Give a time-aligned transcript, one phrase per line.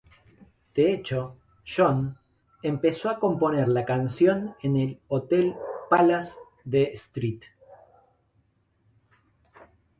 [0.73, 2.17] De hecho, John
[2.63, 5.53] empezó a componer la canción en el Hotel
[5.91, 7.45] Palace de St.